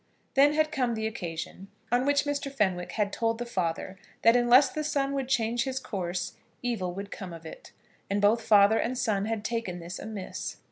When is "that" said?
4.23-4.35